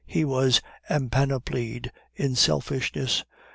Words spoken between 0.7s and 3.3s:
empanoplied in selfishness.